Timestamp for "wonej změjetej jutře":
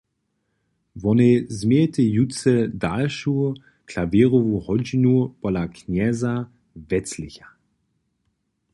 1.01-2.53